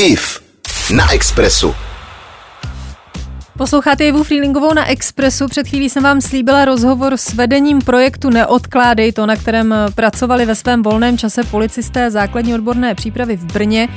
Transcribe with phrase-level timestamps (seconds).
[0.00, 0.40] IF
[0.96, 1.74] na Expressu.
[3.58, 5.48] Posloucháte Jevu Freelingovou na Expressu.
[5.48, 10.54] Před chvílí jsem vám slíbila rozhovor s vedením projektu Neodkládej to, na kterém pracovali ve
[10.54, 13.88] svém volném čase policisté základní odborné přípravy v Brně.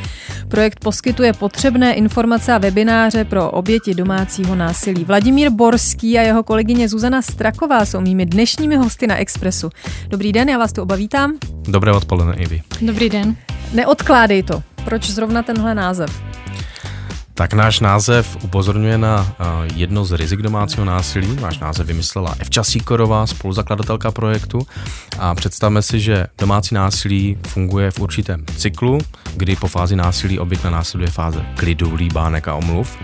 [0.47, 5.03] Projekt poskytuje potřebné informace a webináře pro oběti domácího násilí.
[5.03, 9.69] Vladimír Borský a jeho kolegyně Zuzana Straková jsou mými dnešními hosty na Expressu.
[10.07, 11.33] Dobrý den, já vás tu oba vítám.
[11.67, 12.61] Dobré odpoledne, Ivy.
[12.81, 13.35] Dobrý den.
[13.73, 14.63] Neodkládej to.
[14.85, 16.21] Proč zrovna tenhle název?
[17.41, 19.25] Tak náš název upozorňuje na
[19.73, 21.25] jedno z rizik domácího násilí.
[21.41, 24.61] Náš název vymyslela Evča Síkorová, spoluzakladatelka projektu.
[25.17, 29.01] A představme si, že domácí násilí funguje v určitém cyklu,
[29.35, 32.97] kdy po fázi násilí obvykle následuje fáze klidu, líbánek a omluv.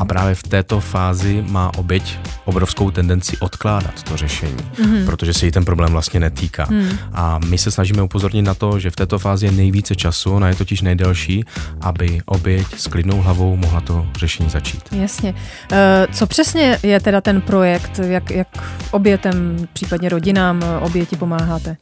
[0.00, 5.06] A právě v této fázi má oběť obrovskou tendenci odkládat to řešení, mm-hmm.
[5.06, 6.66] protože se jí ten problém vlastně netýká.
[6.70, 6.88] Mm.
[7.12, 10.48] A my se snažíme upozornit na to, že v této fázi je nejvíce času, ona
[10.48, 11.44] je totiž nejdelší,
[11.80, 14.82] aby oběť s klidnou hlavou mohla to řešení začít.
[14.92, 15.34] Jasně.
[15.72, 18.00] Eh, co přesně je teda ten projekt?
[18.02, 18.48] Jak, jak
[18.90, 21.76] obětem, případně rodinám oběti pomáháte?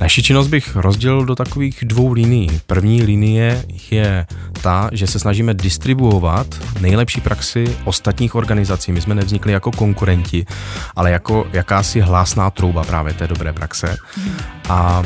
[0.00, 2.60] Naši činnost bych rozdělil do takových dvou linií.
[2.66, 4.26] První linie je
[4.62, 6.46] ta, že se snažíme distribuovat
[6.80, 8.92] nejlepší praxi ostatních organizací.
[8.92, 10.46] My jsme nevznikli jako konkurenti,
[10.96, 13.96] ale jako jakási hlásná trouba právě té dobré praxe.
[14.68, 15.02] A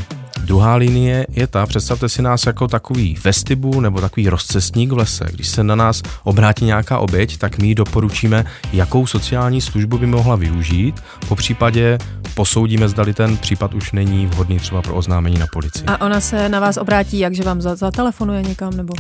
[0.47, 5.27] Druhá linie je ta, představte si nás jako takový vestibu nebo takový rozcestník v lese.
[5.33, 10.37] Když se na nás obrátí nějaká oběť, tak my doporučíme, jakou sociální službu by mohla
[10.37, 11.03] využít.
[11.29, 11.99] Po případě
[12.35, 15.85] posoudíme, zdali ten případ už není vhodný třeba pro oznámení na policii.
[15.87, 18.95] A ona se na vás obrátí, jak že vám zatelefonuje někam nebo?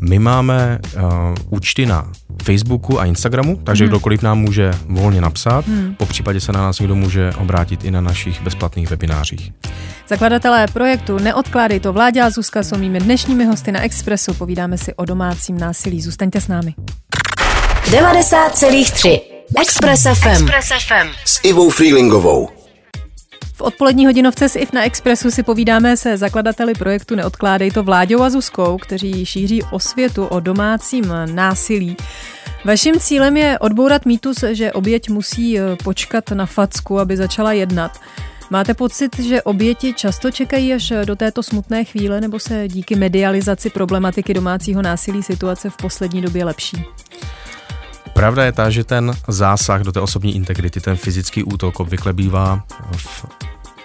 [0.00, 1.02] My máme uh,
[1.50, 2.12] účty na
[2.48, 3.88] Facebooku a Instagramu, takže hmm.
[3.88, 5.66] kdokoliv nám může volně napsat.
[5.66, 5.94] Hmm.
[5.94, 9.52] Po případě se na nás někdo může obrátit i na našich bezplatných webinářích.
[10.08, 14.34] Zakladatelé projektu Neodkládej to Vláďa a Zuzka jsou mými dnešními hosty na Expressu.
[14.34, 16.02] Povídáme si o domácím násilí.
[16.02, 16.74] Zůstaňte s námi.
[17.90, 19.20] 90,3
[19.60, 20.28] Express FM.
[20.28, 21.08] Express FM.
[21.24, 22.48] S Ivou Freelingovou.
[23.58, 28.22] V odpolední hodinovce s IF na Expressu si povídáme se zakladateli projektu Neodkládej to Vláďou
[28.22, 31.96] a Zuzkou, kteří šíří osvětu o domácím násilí.
[32.68, 38.00] Vaším cílem je odbourat mýtus, že oběť musí eh, počkat na facku, aby začala jednat.
[38.50, 43.70] Máte pocit, že oběti často čekají až do této smutné chvíle, nebo se díky medializaci
[43.70, 46.84] problematiky domácího násilí situace v poslední době lepší?
[48.12, 52.64] Pravda je ta, že ten zásah do té osobní integrity, ten fyzický útok obvykle bývá
[52.96, 53.26] v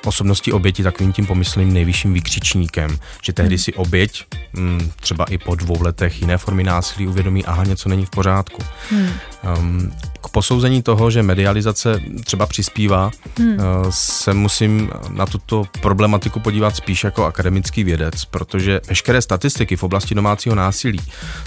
[0.05, 5.55] osobnosti oběti takovým tím pomyslným nejvyšším vykřičníkem, že tehdy si oběť mm, třeba i po
[5.55, 8.61] dvou letech jiné formy násilí uvědomí, aha, něco není v pořádku.
[8.89, 9.09] Hmm.
[9.57, 9.91] Um,
[10.21, 13.53] k posouzení toho, že medializace třeba přispívá, hmm.
[13.53, 13.59] uh,
[13.89, 20.15] se musím na tuto problematiku podívat spíš jako akademický vědec, protože veškeré statistiky v oblasti
[20.15, 20.99] domácího násilí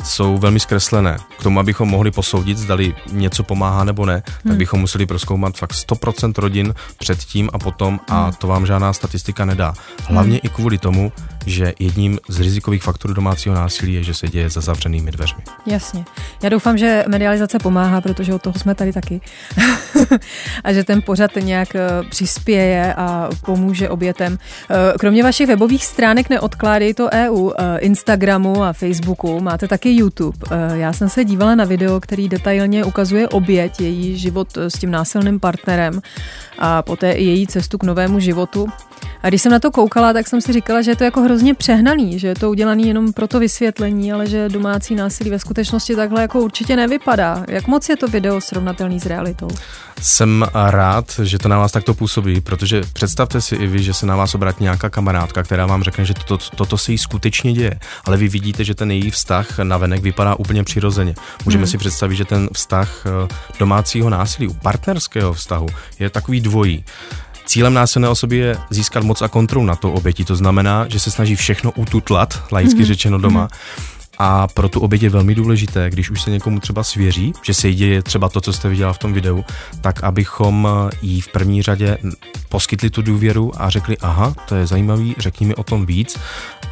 [0.05, 1.19] jsou velmi zkreslené.
[1.39, 4.23] K tomu, abychom mohli posoudit, zdali něco pomáhá nebo ne, hmm.
[4.49, 8.33] tak bychom museli proskoumat fakt 100% rodin předtím a potom a hmm.
[8.47, 9.75] To vám žádná statistika nedá.
[10.07, 10.41] Hlavně hmm.
[10.43, 11.13] i kvůli tomu,
[11.47, 15.43] že jedním z rizikových faktorů domácího násilí je, že se děje za zavřenými dveřmi.
[15.67, 16.05] Jasně.
[16.43, 19.21] Já doufám, že medializace pomáhá, protože od toho jsme tady taky.
[20.65, 24.39] a že ten pořad nějak eh, přispěje a pomůže obětem.
[24.71, 30.39] Eh, kromě vašich webových stránek neodkládej to EU, eh, Instagramu a Facebooku, máte taky YouTube.
[30.75, 35.41] Já jsem se dívala na video, který detailně ukazuje oběť, její život s tím násilným
[35.41, 36.01] partnerem
[36.59, 38.69] a poté i její cestu k novému životu.
[39.23, 41.55] A když jsem na to koukala, tak jsem si říkala, že je to jako hrozně
[41.55, 45.97] přehnaný, že je to udělaný jenom pro to vysvětlení, ale že domácí násilí ve skutečnosti
[45.97, 47.45] takhle jako určitě nevypadá.
[47.49, 49.49] Jak moc je to video srovnatelný s realitou?
[50.03, 54.07] Jsem rád, že to na vás takto působí, protože představte si i vy, že se
[54.07, 57.79] na vás obrátí nějaká kamarádka, která vám řekne, že toto, toto se jí skutečně děje,
[58.05, 61.15] ale vy vidíte, že ten její vztah na venek vypadá úplně přirozeně.
[61.45, 61.71] Můžeme hmm.
[61.71, 63.29] si představit, že ten vztah eh,
[63.59, 65.67] domácího násilí, partnerského vztahu
[65.99, 66.85] je takový dvojí.
[67.47, 71.11] Cílem násilné osoby je získat moc a kontrolu na to oběti, to znamená, že se
[71.11, 72.87] snaží všechno ututlat, laicky mm-hmm.
[72.87, 73.47] řečeno doma.
[73.47, 73.97] Mm-hmm.
[74.19, 77.69] A pro tu oběť je velmi důležité, když už se někomu třeba svěří, že se
[77.69, 79.45] jí děje třeba to, co jste viděla v tom videu,
[79.81, 80.69] tak abychom
[81.03, 81.99] jí v první řadě
[82.49, 86.19] poskytli tu důvěru a řekli, aha, to je zajímavý, řekni mi o tom víc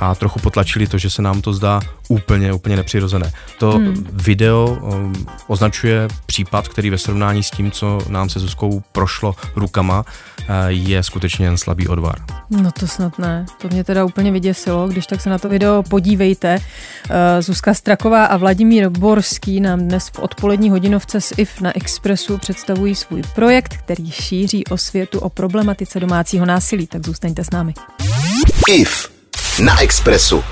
[0.01, 3.33] a trochu potlačili to, že se nám to zdá úplně, úplně nepřirozené.
[3.59, 4.07] To hmm.
[4.13, 10.01] video um, označuje případ, který ve srovnání s tím, co nám se Zuzkou prošlo rukama,
[10.01, 12.15] uh, je skutečně jen slabý odvar.
[12.51, 13.47] No to snad ne.
[13.61, 16.59] To mě teda úplně vyděsilo, když tak se na to video podívejte.
[16.59, 22.39] Uh, Zuzka Straková a Vladimír Borský nám dnes v odpolední hodinovce s IF na Expressu
[22.39, 26.87] představují svůj projekt, který šíří o světu o problematice domácího násilí.
[26.87, 27.75] Tak zůstaňte s námi.
[28.69, 29.14] IF
[29.59, 30.45] na Expressu.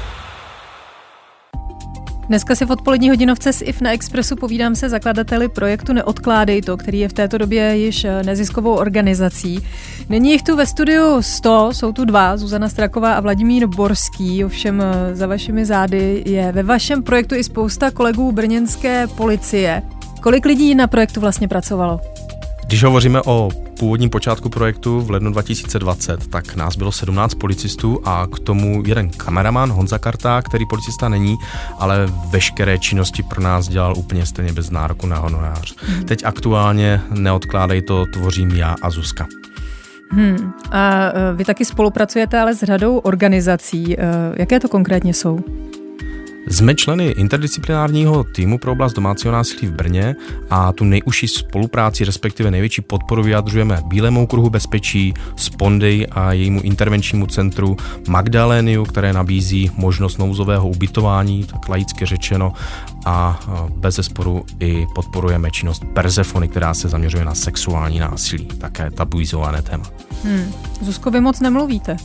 [2.29, 6.77] Dneska si v odpolední hodinovce s IF na Expressu povídám se zakladateli projektu Neodkládej to,
[6.77, 9.67] který je v této době již eh, neziskovou organizací.
[10.09, 14.81] Není jich tu ve studiu 100, jsou tu dva, Zuzana Straková a Vladimír Borský, ovšem
[14.81, 19.83] eh, za vašimi zády je ve vašem projektu i spousta kolegů brněnské policie.
[20.21, 22.12] Kolik lidí na projektu vlastně pracovalo?
[22.73, 28.27] Když hovoříme o původním počátku projektu v lednu 2020, tak nás bylo 17 policistů a
[28.35, 31.37] k tomu jeden kameraman Honza Karta, který policista není,
[31.79, 35.75] ale veškeré činnosti pro nás dělal úplně stejně bez nároku na honorář.
[35.77, 36.05] Hmm.
[36.05, 39.27] Teď aktuálně neodkládej to, tvořím já a Zuzka.
[40.11, 40.53] Hmm.
[40.71, 44.01] A e, vy taky spolupracujete ale s řadou organizací.
[44.01, 44.05] E,
[44.37, 45.39] jaké to konkrétně jsou?
[46.47, 50.17] Jsme členy interdisciplinárního týmu pro oblast domácího násilí v Brně
[50.51, 57.27] a tu nejužší spolupráci, respektive největší podporu vyjadřujeme Bílému kruhu bezpečí, Spondej a jejímu intervenčnímu
[57.27, 57.77] centru
[58.09, 62.53] Magdaléniu, které nabízí možnost nouzového ubytování, tak laicky řečeno,
[63.05, 63.41] a
[63.77, 69.85] bez zesporu i podporujeme činnost Persefony, která se zaměřuje na sexuální násilí, také tabuizované téma.
[70.25, 70.53] Hmm.
[70.81, 71.97] Zuzko, vy moc nemluvíte.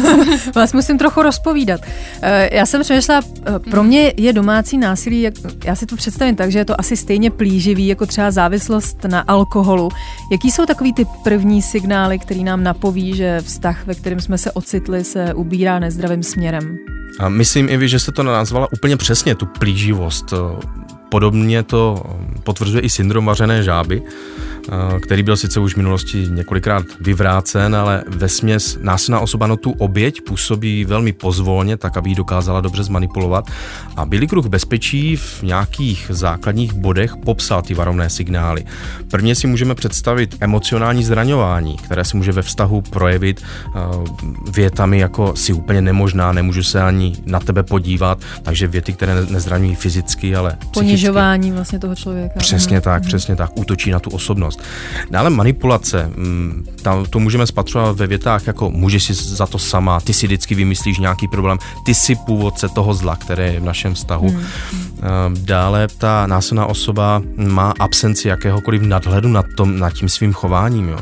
[0.54, 1.80] Vás musím trochu rozpovídat.
[2.22, 5.26] Eh, já jsem přemýšlela, eh, pro mě je domácí násilí,
[5.64, 9.20] já si to představím tak, že je to asi stejně plíživý, jako třeba závislost na
[9.20, 9.88] alkoholu.
[10.32, 14.52] Jaký jsou takový ty první signály, který nám napoví, že vztah, ve kterém jsme se
[14.52, 16.78] ocitli, se ubírá nezdravým směrem?
[17.20, 20.34] A myslím i vy, že jste to nazvala úplně přesně, tu plíživost.
[21.08, 22.02] Podobně to
[22.44, 24.02] potvrzuje i syndrom vařené žáby,
[25.02, 29.70] který byl sice už v minulosti několikrát vyvrácen, ale ve směs násilná osoba na tu
[29.70, 33.50] oběť působí velmi pozvolně, tak aby ji dokázala dobře zmanipulovat.
[33.96, 38.64] A Billy Kruh bezpečí v nějakých základních bodech popsal ty varovné signály.
[39.10, 43.80] Prvně si můžeme představit emocionální zraňování, které se může ve vztahu projevit eh,
[44.52, 49.74] větami jako si úplně nemožná, nemůžu se ani na tebe podívat, takže věty, které nezraňují
[49.74, 52.38] fyzicky, ale Ponižování vlastně toho člověka.
[52.38, 52.82] Přesně mhm.
[52.82, 54.49] tak, přesně tak, útočí na tu osobnost.
[55.10, 60.00] Dále manipulace, mm, tam to můžeme spatřovat ve větách jako můžeš si za to sama,
[60.00, 63.94] ty si vždycky vymyslíš nějaký problém, ty si původce toho zla, které je v našem
[63.94, 64.28] vztahu.
[64.28, 64.42] Hmm.
[65.02, 70.88] Ehm, dále ta násilná osoba má absenci jakéhokoliv nadhledu nad, tom, nad tím svým chováním.
[70.88, 70.98] Jo.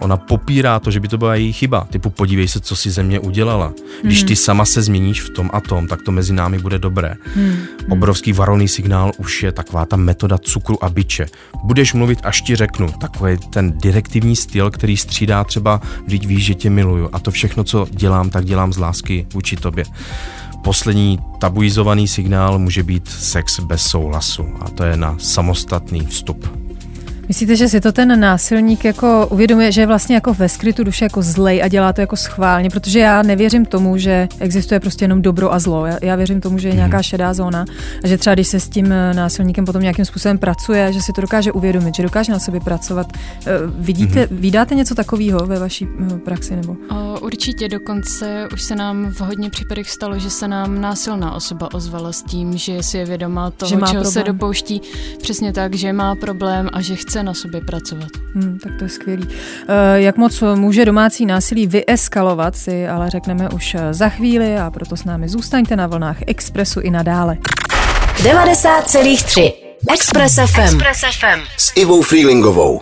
[0.00, 1.86] Ona popírá to, že by to byla její chyba.
[1.90, 3.72] Typu podívej se, co si ze mě udělala.
[4.02, 4.28] Když hmm.
[4.28, 7.14] ty sama se změníš v tom a tom, tak to mezi námi bude dobré.
[7.34, 7.56] Hmm.
[7.90, 11.26] Obrovský varovný signál už je taková ta metoda cukru a byče.
[11.64, 12.88] Budeš mluvit, až ti řeknu.
[13.00, 17.08] Takový ten direktivní styl, který střídá třeba, když víš, že tě miluju.
[17.12, 19.84] A to všechno, co dělám, tak dělám z lásky vůči tobě.
[20.64, 26.63] Poslední tabuizovaný signál může být sex bez souhlasu a to je na samostatný vstup.
[27.28, 31.04] Myslíte, že si to ten násilník jako uvědomuje, že je vlastně jako ve skrytu duše
[31.04, 35.22] jako zlej a dělá to jako schválně, protože já nevěřím tomu, že existuje prostě jenom
[35.22, 35.86] dobro a zlo.
[35.86, 37.02] Já, já věřím tomu, že je nějaká mhm.
[37.02, 37.64] šedá zóna
[38.04, 41.12] a že třeba když se s tím eh, násilníkem potom nějakým způsobem pracuje, že si
[41.12, 43.06] to dokáže uvědomit, že dokáže na sobě pracovat.
[43.46, 44.40] Eh, vidíte, mm-hmm.
[44.40, 46.76] vydáte něco takového ve vaší eh, praxi nebo?
[46.90, 51.68] O, určitě, dokonce už se nám v hodně případech stalo, že se nám násilná osoba
[51.74, 54.12] ozvala s tím, že si je vědomá toho, že má čeho problém.
[54.12, 54.80] se dopouští.
[55.22, 58.08] Přesně tak, že má problém a že chce chce na sobě pracovat.
[58.34, 59.28] Hmm, tak to je skvělý.
[59.28, 64.70] Eh, jak moc může domácí násilí vyeskalovat, si ale řekneme už eh, za chvíli a
[64.70, 67.38] proto s námi zůstaňte na vlnách Expressu i nadále.
[68.16, 69.52] 90,3
[69.92, 70.60] Express FM.
[70.60, 71.40] Express FM.
[71.56, 72.80] S Ivou Freelingovou.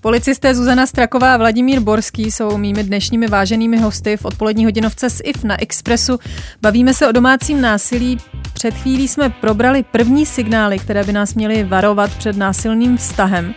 [0.00, 5.22] Policisté Zuzana Straková a Vladimír Borský jsou mými dnešními váženými hosty v odpolední hodinovce s
[5.24, 6.18] IF na Expressu.
[6.62, 8.18] Bavíme se o domácím násilí.
[8.52, 13.54] Před chvílí jsme probrali první signály, které by nás měly varovat před násilným vztahem.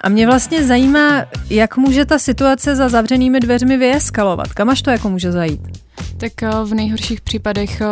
[0.00, 4.52] A mě vlastně zajímá, jak může ta situace za zavřenými dveřmi vyeskalovat.
[4.52, 5.60] Kam až to jako může zajít?
[6.16, 7.86] Tak eh, v nejhorších případech eh,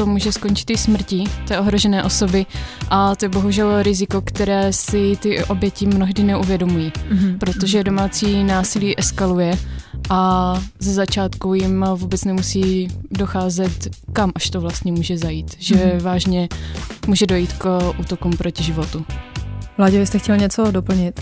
[0.00, 2.46] to může skončit i smrtí té ohrožené osoby
[2.90, 7.38] a to je bohužel riziko, které si ty oběti mnohdy neuvědomují, mm-hmm.
[7.38, 9.58] protože domácí násilí eskaluje
[10.10, 16.00] a ze začátku jim vůbec nemusí docházet, kam až to vlastně může zajít, že mm-hmm.
[16.00, 16.48] vážně
[17.06, 19.04] může dojít k útokům proti životu.
[19.78, 21.20] Vládě, vy jste chtěl něco doplnit?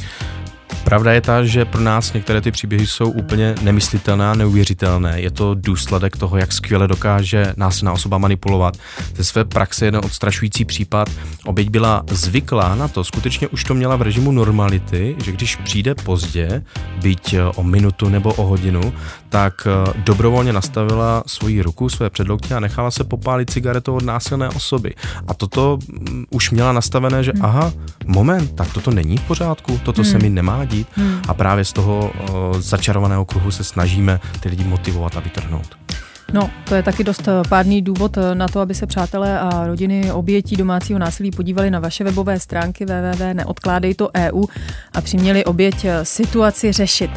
[0.88, 5.21] Pravda je ta, že pro nás některé ty příběhy jsou úplně nemyslitelné a neuvěřitelné.
[5.21, 8.76] Je to důsledek toho, jak skvěle dokáže násilná osoba manipulovat.
[9.14, 11.09] Ze své praxe jeden odstrašující případ.
[11.45, 15.95] Oběť byla zvyklá na to, skutečně už to měla v režimu normality, že když přijde
[15.95, 16.62] pozdě,
[17.02, 18.92] byť o minutu nebo o hodinu,
[19.28, 24.49] tak eh, dobrovolně nastavila svoji ruku, své předloktě a nechala se popálit cigaretou od násilné
[24.49, 24.94] osoby.
[25.28, 27.44] A toto mm, už měla nastavené, že hmm.
[27.44, 27.73] aha,
[28.06, 30.11] moment, tak toto není v pořádku, toto hmm.
[30.11, 30.88] se mi nemá dít.
[30.92, 31.23] Hmm.
[31.28, 35.76] A právě z toho uh, začarovaného kruhu se snažíme ty lidi motivovat a vytrhnout.
[36.32, 39.66] No, to je taky dost eh, pádný důvod eh, na to, aby se přátelé a
[39.66, 44.47] rodiny obětí domácího násilí podívali na vaše webové stránky www.neodkládejto.eu
[44.92, 47.11] a přiměli oběť eh, situaci řešit.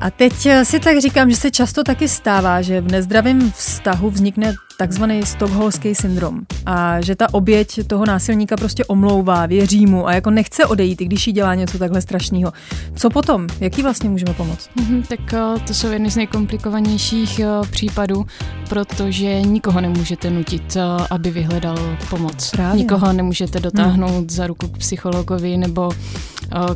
[0.00, 4.54] A teď si tak říkám, že se často taky stává, že v nezdravém vztahu vznikne
[4.78, 10.30] takzvaný stokholský syndrom a že ta oběť toho násilníka prostě omlouvá, věří mu a jako
[10.30, 12.52] nechce odejít, i když jí dělá něco takhle strašného.
[12.94, 13.46] Co potom?
[13.60, 14.70] Jaký vlastně můžeme pomoct?
[14.76, 18.26] Mm-hmm, tak uh, to jsou jedny z nejkomplikovanějších uh, případů,
[18.68, 20.76] protože nikoho nemůžete nutit,
[21.10, 22.50] aby vyhledal pomoc.
[22.50, 22.78] Právě.
[22.78, 24.30] Nikoho nemůžete dotáhnout hmm.
[24.30, 25.90] za ruku k psychologovi nebo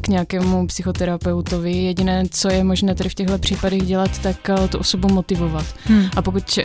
[0.00, 1.73] k nějakému psychoterapeutovi.
[1.73, 5.67] Jediné, co je možné tady v těchto případech dělat, tak tu osobu motivovat.
[5.85, 6.05] Hmm.
[6.17, 6.59] A pokud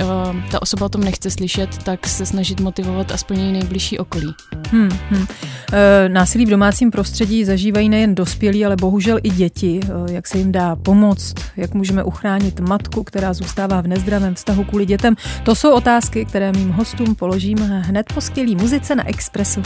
[0.51, 4.33] ta osoba o tom nechce slyšet, tak se snažit motivovat aspoň její nejbližší okolí.
[4.71, 5.27] Hmm, hmm.
[5.73, 9.79] E, násilí v domácím prostředí zažívají nejen dospělí, ale bohužel i děti.
[9.83, 14.63] E, jak se jim dá pomoct, jak můžeme uchránit matku, která zůstává v nezdravém vztahu
[14.63, 15.15] kvůli dětem.
[15.43, 19.61] To jsou otázky, které mým hostům položím hned po skvělý muzice na Expressu.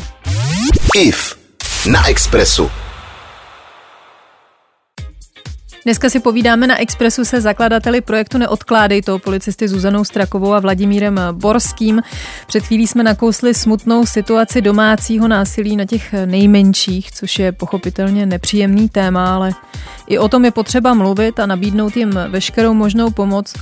[0.95, 1.37] IF
[1.91, 2.69] na Expressu.
[5.83, 11.19] Dneska si povídáme na Expressu se zakladateli projektu Neodkládej to, policisty Zuzanou Strakovou a Vladimírem
[11.31, 12.01] Borským.
[12.47, 18.89] Před chvílí jsme nakousli smutnou situaci domácího násilí na těch nejmenších, což je pochopitelně nepříjemný
[18.89, 19.51] téma, ale
[20.07, 23.53] i o tom je potřeba mluvit a nabídnout jim veškerou možnou pomoc.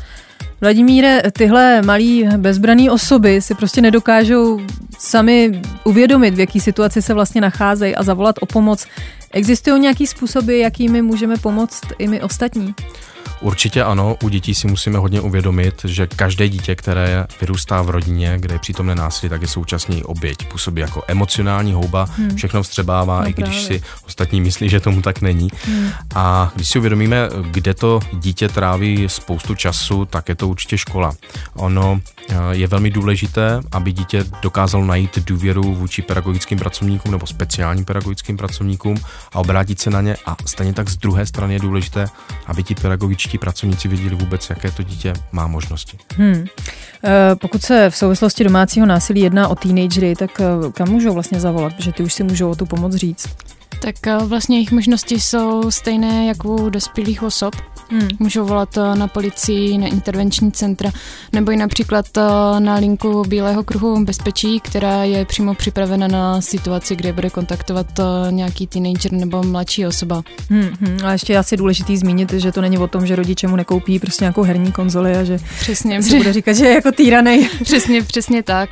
[0.62, 4.60] Vladimíre, tyhle malí bezbraný osoby si prostě nedokážou
[5.00, 8.88] sami uvědomit, v jaký situaci se vlastně nacházejí a zavolat o pomoc.
[9.32, 12.76] Existují nějaký způsoby, jakými můžeme pomoct i my ostatní?
[13.42, 18.38] Určitě ano, u dětí si musíme hodně uvědomit, že každé dítě, které vyrůstá v rodině,
[18.40, 20.48] kde je přítomné násilí, tak je současně i oběť.
[20.48, 22.36] Působí jako emocionální houba, hmm.
[22.36, 23.80] všechno vstřebává, no, i když právě.
[23.80, 25.50] si ostatní myslí, že tomu tak není.
[25.66, 25.90] Hmm.
[26.16, 31.14] A když si uvědomíme, kde to dítě tráví spoustu času, tak je to určitě škola.
[31.54, 37.86] Ono eh, je velmi důležité, aby dítě dokázalo najít důvěru vůči pedagogickým pracovníkům nebo speciálním
[37.86, 38.98] pedagogickým pracovníkům
[39.34, 40.16] a obrátit se na ně.
[40.26, 42.08] A stejně tak z druhé strany je důležité,
[42.46, 45.98] aby ti pedagogičtí pedagogičtí pracovníci věděli vůbec, jaké to dítě má možnosti.
[46.18, 46.46] Hmm.
[47.42, 51.74] Pokud se v souvislosti domácího násilí jedná o teenagery, tak e, kam můžou vlastně zavolat,
[51.74, 53.28] protože ty už si můžou o tu pomoc říct?
[53.82, 57.56] Tak e, vlastně jejich možnosti jsou stejné jako u dospělých osob.
[57.92, 58.08] Hmm.
[58.20, 60.92] Můžou volat eh, na policii, na intervenční centra,
[61.34, 66.96] nebo i například eh, na linku Bílého kruhu bezpečí, která je přímo připravena na situaci,
[66.96, 70.24] kde bude kontaktovat eh, nějaký teenager nebo mladší osoba.
[70.50, 70.98] Hmm, hmm.
[71.04, 74.24] A ještě asi důležitý zmínit, že to není o tom, že rodiče mu nekoupí prostě
[74.24, 77.50] nějakou herní konzoli a že přesně, se bude říkat, že je jako týranej.
[77.64, 78.70] Přesně, přesně tak.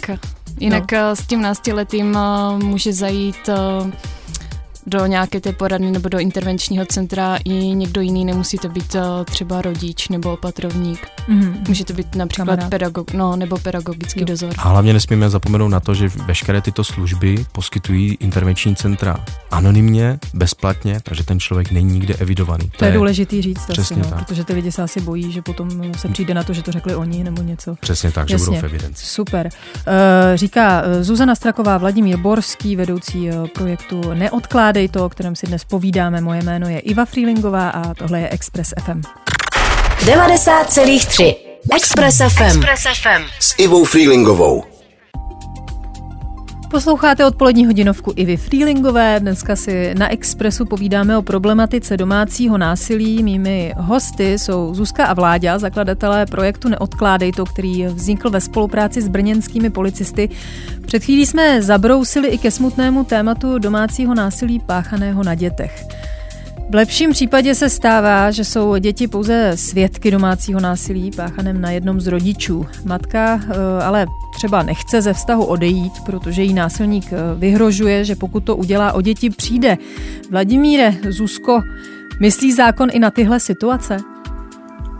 [0.59, 1.15] Jinak no.
[1.15, 2.17] s tím náctiletým
[2.57, 3.49] může zajít
[4.87, 9.01] do nějaké té poradny nebo do intervenčního centra i někdo jiný, nemusí to být eh,
[9.25, 11.07] třeba rodič nebo opatrovník.
[11.29, 11.67] Mm-hmm.
[11.67, 14.25] Může to být například pedagog, no, nebo pedagogický jo.
[14.25, 14.53] dozor.
[14.57, 20.99] A hlavně nesmíme zapomenout na to, že veškeré tyto služby poskytují intervenční centra anonymně, bezplatně,
[21.03, 22.69] takže ten člověk není nikde evidovaný.
[22.69, 25.31] To, to je, je důležitý říct, přesně asi, no, protože ty lidi se asi bojí,
[25.31, 27.75] že potom se přijde na to, že to řekli oni nebo něco.
[27.79, 28.45] Přesně tak, Jasně.
[28.45, 29.05] že budou v evidenci.
[29.05, 29.49] Super.
[29.87, 29.93] Uh,
[30.35, 35.63] říká eh, Zuzana Straková, Vladimír Borský, vedoucí projektu Neodkládej Odkládej to, o kterém si dnes
[35.63, 36.21] povídáme.
[36.21, 39.01] Moje jméno je Iva Freelingová a tohle je Express FM.
[40.05, 41.35] 90,3
[41.75, 42.43] Express FM.
[42.43, 43.23] Express FM.
[43.39, 44.76] S Ivou Freelingovou.
[46.77, 49.19] Posloucháte odpolední hodinovku Ivy Freelingové.
[49.19, 53.23] Dneska si na Expressu povídáme o problematice domácího násilí.
[53.23, 59.07] Mými hosty jsou Zuzka a Vláďa, zakladatelé projektu Neodkládej to, který vznikl ve spolupráci s
[59.07, 60.29] brněnskými policisty.
[60.85, 65.87] Před chvílí jsme zabrousili i ke smutnému tématu domácího násilí páchaného na dětech.
[66.69, 72.01] V lepším případě se stává, že jsou děti pouze svědky domácího násilí páchaném na jednom
[72.01, 72.65] z rodičů.
[72.85, 74.05] Matka eh, ale
[74.35, 79.01] třeba nechce ze vztahu odejít, protože jí násilník eh, vyhrožuje, že pokud to udělá, o
[79.01, 79.77] děti přijde.
[80.31, 81.61] Vladimíre, Zuzko,
[82.21, 83.97] myslí zákon i na tyhle situace?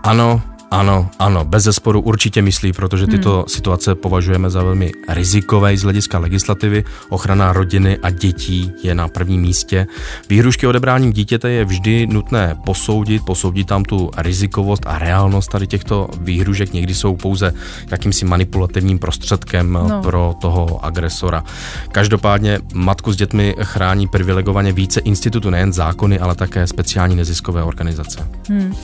[0.04, 3.44] Ano, ano, ano, bez zesporu určitě myslí, protože tyto hmm.
[3.48, 6.84] situace považujeme za velmi rizikové z hlediska legislativy.
[7.10, 9.88] Ochrana rodiny a dětí je na prvním místě.
[10.30, 16.10] Výhrušky odebráním dítěte je vždy nutné posoudit, posoudit tam tu rizikovost a reálnost tady těchto
[16.20, 16.74] výhružek.
[16.74, 17.54] Někdy jsou pouze
[17.92, 20.02] jakýmsi manipulativním prostředkem no.
[20.02, 21.44] pro toho agresora.
[21.92, 28.28] Každopádně matku s dětmi chrání privilegovaně více institutu, nejen zákony, ale také speciální neziskové organizace.
[28.50, 28.76] Hmm.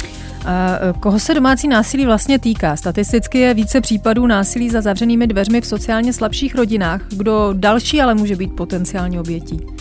[0.46, 2.76] E, koho se domácí násilí vlastně týká?
[2.76, 7.02] Statisticky je více případů násilí za zavřenými dveřmi v sociálně slabších rodinách.
[7.10, 9.73] Kdo další ale může být potenciální obětí?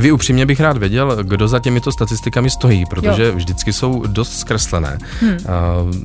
[0.00, 3.32] Vy upřímně bych rád věděl, kdo za těmito statistikami stojí, protože jo.
[3.36, 4.98] vždycky jsou dost zkreslené.
[5.20, 5.38] Hmm.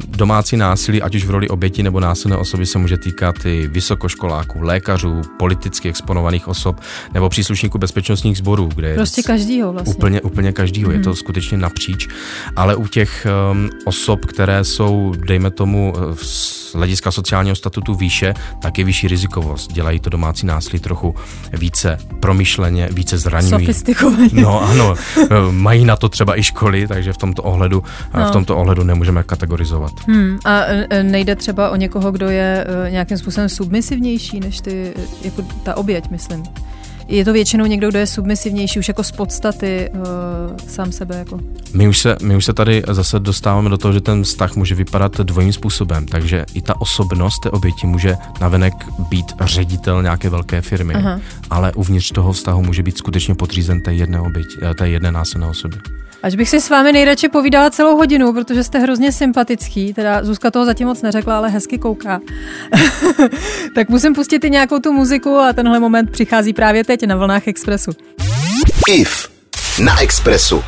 [0.08, 4.62] Domácí násilí, ať už v roli oběti nebo násilné osoby, se může týkat i vysokoškoláků,
[4.62, 6.80] lékařů, politicky exponovaných osob
[7.14, 9.94] nebo příslušníků bezpečnostních sborů, kde prostě každýho vlastně.
[9.94, 11.00] Úplně, úplně každýho, hmm.
[11.00, 12.08] je to skutečně napříč.
[12.56, 18.78] Ale u těch um, osob, které jsou, dejme tomu, z hlediska sociálního statutu výše, tak
[18.78, 19.74] je vyšší rizikovost.
[19.74, 21.16] Dělají to domácí násilí trochu
[21.54, 23.79] více promyšleně, více zraňují.
[23.80, 24.42] Sofistikovaně.
[24.42, 24.96] No ano,
[25.52, 27.84] mají na to třeba i školy, takže v tomto ohledu,
[28.14, 28.26] no.
[28.26, 29.92] v tomto ohledu nemůžeme kategorizovat.
[30.08, 34.94] Hmm, a e, nejde třeba o někoho, kdo je nějakým způsobem submisivnější než ty,
[35.24, 36.44] jako ta oběť, myslím
[37.10, 41.16] je to většinou někdo, kdo je submisivnější už jako z podstaty uh, sám sebe.
[41.16, 41.40] Jako.
[41.74, 44.76] My, už se, my už se tady zase dostáváme do toho, že ten vztah může
[44.76, 48.74] vypadat dvojím způsobem, takže i ta osobnost té oběti může navenek
[49.10, 51.20] být ředitel nějaké velké firmy, Aha.
[51.50, 55.48] ale uvnitř toho vztahu může být skutečně podřízen té jedné oběti, eh, té jedné násilné
[55.48, 55.78] osoby.
[56.24, 60.52] Až bych si s vámi nejradši povídala celou hodinu, protože jste hrozně sympatický, teda Zuzka
[60.52, 62.20] toho zatím moc neřekla, ale hezky kouká.
[63.76, 67.48] tak musím pustit i nějakou tu muziku a tenhle moment přichází právě teď na vlnách
[67.48, 67.92] Expressu.
[68.88, 69.30] IF
[69.84, 70.64] na Expressu.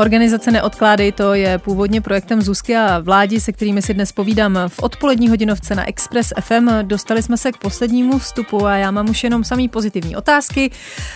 [0.00, 4.78] Organizace Neodkládej to je původně projektem Zuzky a vládi, se kterými si dnes povídám v
[4.82, 6.68] odpolední hodinovce na Express FM.
[6.82, 10.70] Dostali jsme se k poslednímu vstupu a já mám už jenom samý pozitivní otázky.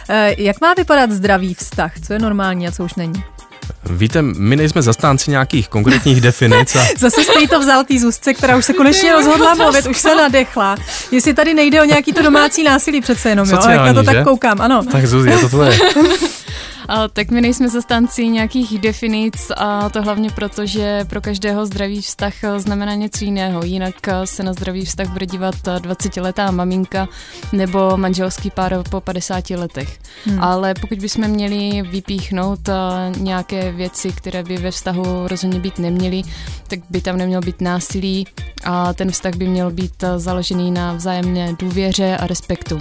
[0.09, 1.93] Eh, jak má vypadat zdravý vztah?
[2.07, 3.25] Co je normální a co už není?
[3.91, 6.77] Víte, my nejsme zastánci nějakých konkrétních definic.
[6.77, 6.85] A...
[6.99, 10.77] Zase jste to vzal té Zuzce, která už se konečně rozhodla mluvit, už se nadechla.
[11.11, 13.87] Jestli tady nejde o nějaký to domácí násilí přece jenom, Sociální, jo?
[13.87, 14.17] Jak na to že?
[14.17, 14.83] tak koukám, ano.
[14.93, 15.79] Tak Zuzi, je to tvoje.
[16.91, 22.01] A, tak my nejsme zastanci nějakých definic a to hlavně proto, že pro každého zdravý
[22.01, 23.65] vztah znamená něco jiného.
[23.65, 23.95] Jinak
[24.25, 27.09] se na zdravý vztah bude dívat 20-letá maminka
[27.53, 29.99] nebo manželský pár po 50 letech.
[30.25, 30.43] Hmm.
[30.43, 32.69] Ale pokud bychom měli vypíchnout
[33.17, 36.23] nějaké věci, které by ve vztahu rozhodně být neměly,
[36.69, 38.27] tak by tam nemělo být násilí
[38.65, 42.81] a ten vztah by měl být založený na vzájemné důvěře a respektu.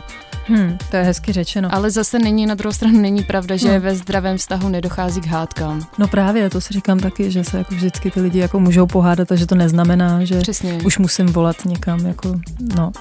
[0.50, 1.70] Hmm, to je hezky řečeno.
[1.72, 3.80] Ale zase není na druhou stranu není pravda, že no.
[3.80, 5.88] ve zdravém vztahu nedochází k hádkám.
[5.98, 9.32] No právě, to si říkám taky, že se jako vždycky ty lidi jako můžou pohádat
[9.32, 10.74] a že to neznamená, že Přesně.
[10.86, 12.00] už musím volat někam.
[12.00, 12.40] Jako,
[12.76, 12.92] no.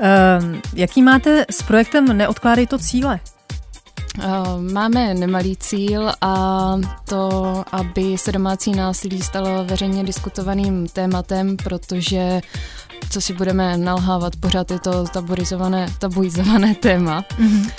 [0.00, 3.20] Uh, jaký máte s projektem Neodkládej to cíle?
[4.72, 6.76] Máme nemalý cíl a
[7.08, 12.40] to, aby se domácí násilí stalo veřejně diskutovaným tématem, protože
[13.10, 17.24] co si budeme nalhávat, pořád je to tabuizované, tabuizované téma.
[17.40, 17.70] Mm-hmm.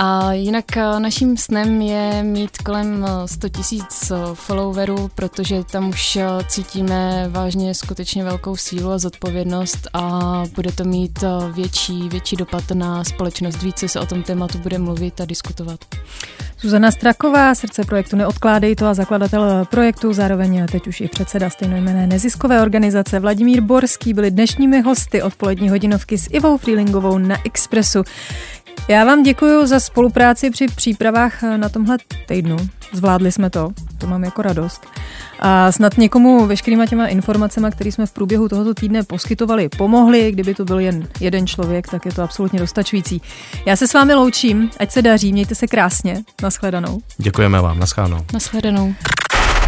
[0.00, 5.88] A jinak eh, naším snem je mít kolem 100 eh, tisíc eh, followerů, protože tam
[5.88, 12.70] už cítíme vážně skutečně velkou sílu a zodpovědnost a bude to mít větší, větší dopad
[12.70, 13.62] na společnost.
[13.62, 15.80] Více se o tom tématu bude mluvit a diskutovat.
[16.60, 22.06] Zuzana Straková, srdce projektu Neodkládej to a zakladatel projektu, zároveň teď už i předseda stejnojmené
[22.06, 28.02] neziskové organizace Vladimír Borský byli dnešními hosty odpolední hodinovky s Ivou Freelingovou na Expressu.
[28.88, 32.56] Já vám děkuji za spolupráci při přípravách na tomhle týdnu.
[32.92, 34.86] Zvládli jsme to, to mám jako radost.
[35.40, 40.32] A snad někomu veškerýma těma informacemi, které jsme v průběhu tohoto týdne poskytovali, pomohli.
[40.32, 43.22] Kdyby to byl jen jeden člověk, tak je to absolutně dostačující.
[43.66, 46.22] Já se s vámi loučím, ať se daří, mějte se krásně.
[46.42, 47.00] Naschledanou.
[47.18, 48.24] Děkujeme vám, naschledanou.
[48.32, 48.94] Naschledanou.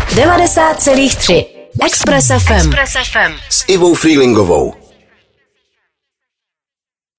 [0.09, 1.45] 90,3
[1.87, 2.53] Express FM.
[2.53, 3.33] Express FM.
[3.49, 4.80] S Ivou Freelingovou.